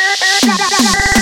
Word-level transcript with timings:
La, 0.00 1.17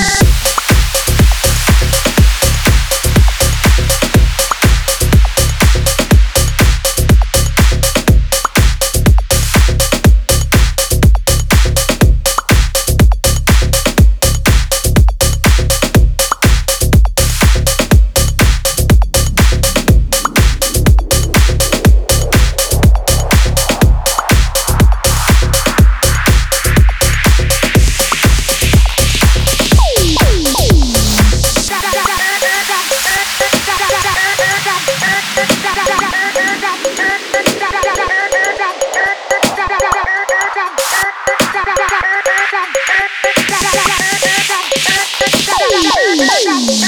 傻 46.39 46.86